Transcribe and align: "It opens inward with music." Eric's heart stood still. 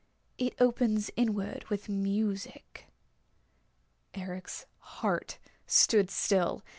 "It 0.39 0.55
opens 0.59 1.11
inward 1.15 1.65
with 1.69 1.87
music." 1.87 2.87
Eric's 4.15 4.65
heart 4.79 5.37
stood 5.67 6.09
still. 6.09 6.63